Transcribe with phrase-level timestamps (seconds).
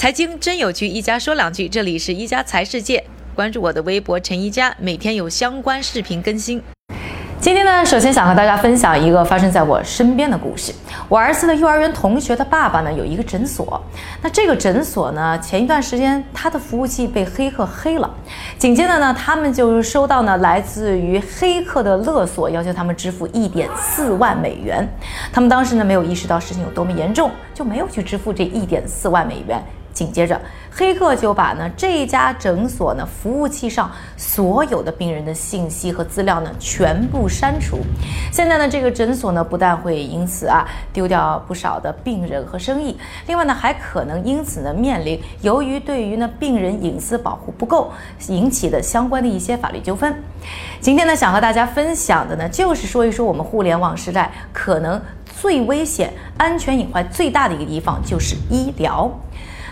[0.00, 1.68] 财经真有趣，一家说两句。
[1.68, 3.04] 这里是一家财世界，
[3.34, 6.62] 关注我的微博陈一家，每天有相关视频更新。
[7.38, 10.72] 今天呢，首先想和大家分享一个发生在我身边的故事。
[11.06, 13.78] 我儿子的幼儿园同学的爸爸呢，有一个诊所。
[14.22, 18.10] 那这个诊所呢，前一段时间他的服务器被黑客黑了，
[18.56, 24.88] 紧接着呢，他们就收到呢来自于黑客的勒索，要求他们支付一点四万美元。
[25.30, 29.62] 他们当时呢没有意识到事情有多么严重，就没有去支付这一点四万美元。
[30.00, 30.40] 紧接着，
[30.70, 37.80] 黑客就把呢这家诊所呢服务器上所有的病人的信息和资料呢全部删除。
[38.32, 47.92] 现在呢，这个诊所呢不但会因此啊丢掉不少的病人和生意，另外呢还可能因此呢面临由于对于呢病人隐私保护不够
[48.28, 50.14] 引起的相关的一些法律纠纷。
[50.80, 54.98] 今天呢，想和大家分享的呢就是说一说我们互联网时代可能
[55.38, 59.10] 最危险、安全隐患最大的一个地方就是医疗。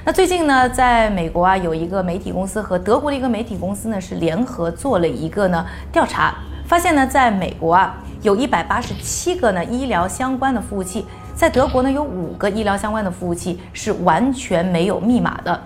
[0.05, 6.35] 那最近呢，在美国啊，有一个媒体公司和德国的一个媒体公司呢，是联合做了一个呢调查，
[6.67, 15.61] 发现呢，在美国啊，有一百八十七个呢医疗相关的服务器，在德国呢，有五个医疗相关的服务器是完全没有密码的。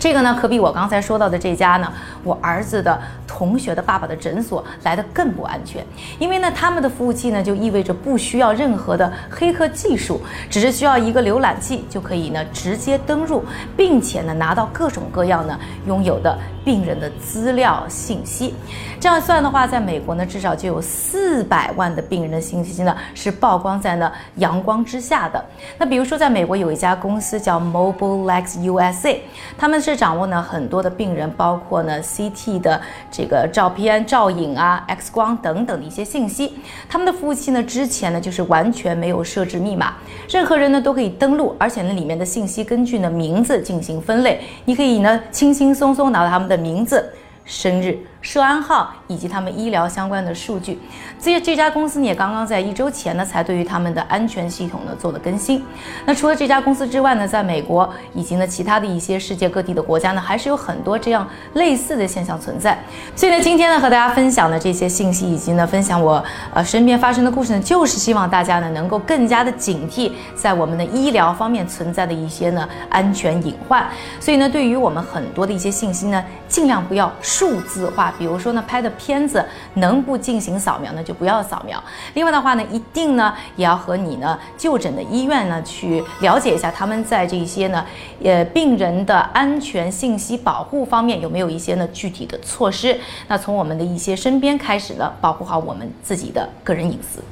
[0.00, 1.92] 这个呢，可比我刚才说到的这家呢，
[2.24, 5.84] 我儿子的同学的爸爸的诊所来的更不安全。
[6.18, 13.44] 因为呢，他们的服务器呢，就意味着不需要任何的黑客技术，只是需要一个浏览器就可以呢直接登入，
[13.76, 16.34] 并且呢拿到各种各样呢拥有的
[16.64, 18.54] 病人的资料信息。
[18.98, 25.44] 这样算的话，在美国呢，至少就有四百万的病人的信息呢是曝光在呢阳光之下的。
[25.76, 29.18] 那比如说，在美国有一家公司叫 MobileX USA，
[29.58, 29.89] 他们是。
[29.90, 36.54] 是掌握呢很多的病人，包括呢 CT 的这个照片、照影啊、X 光等等的一些信息。
[36.88, 39.94] 他们的服务器呢之前呢就是完全没有设置密码，
[40.28, 47.12] 任何人呢都可以登录，而且呢里面的信息根据呢名字进行分类，你可以呢轻轻松松拿到他们的名字、
[47.44, 47.98] 生日。
[48.22, 50.78] 涉案号以及他们医疗相关的数据，
[51.18, 55.64] 这这家公司呢也刚刚在一周前呢才对于他们的安全系统呢做了更新。
[56.04, 62.78] 那除了这家公司之外呢，在美国以及呢其他的一些世界各地的国家呢，还是有很多这样类似的现象存在。
[63.16, 66.22] 所以呢，今天呢和大家分享的这些信息，以及呢分享我
[66.52, 73.88] 呃身边发生的故事呢，就是希望大家呢能够更加的警惕在我们的医疗方面存在的一些呢安全隐患。
[74.20, 78.09] 所以呢，对于我们很多的一些信息呢，尽量不要数字化。
[78.18, 79.44] 比如说呢，拍的片子
[79.74, 81.82] 能不进行扫描呢，就不要扫描。
[82.14, 87.84] 另外的话呢，一定呢也要和你呢就诊的医院呢去了解一下，他们在这些呢，
[88.22, 92.98] 呃病人的安全信息保护方面有没有一些呢具体的措施。
[93.28, 97.22] 那从我们的一些身边开始呢，保护好我们自己的个人隐私。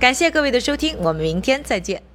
[0.00, 2.07] 感谢各位的收听，我们明天再见。